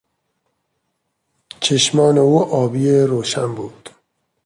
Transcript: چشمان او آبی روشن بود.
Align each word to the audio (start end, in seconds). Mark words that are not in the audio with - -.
چشمان 1.59 2.17
او 2.17 2.53
آبی 2.53 2.89
روشن 2.91 3.55
بود. 3.55 3.89